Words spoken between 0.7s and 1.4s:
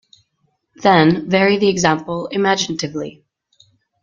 Then,